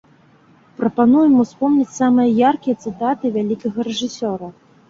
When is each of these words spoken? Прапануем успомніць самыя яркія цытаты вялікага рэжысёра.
Прапануем 0.79 1.33
успомніць 1.43 1.95
самыя 1.99 2.25
яркія 2.49 2.75
цытаты 2.87 3.25
вялікага 3.37 3.79
рэжысёра. 3.93 4.53